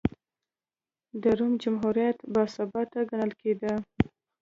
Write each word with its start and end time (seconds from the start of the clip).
د 1.21 1.23
روم 1.37 1.53
جمهوریت 1.63 2.17
باثباته 2.33 2.99
ګڼل 3.09 3.31
کېده. 3.41 3.73